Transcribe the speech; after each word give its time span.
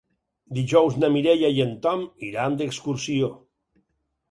Dijous 0.59 0.95
na 1.03 1.09
Mireia 1.17 1.51
i 1.59 1.61
en 1.67 1.77
Tom 1.85 2.03
iran 2.31 2.59
d'excursió. 2.63 3.33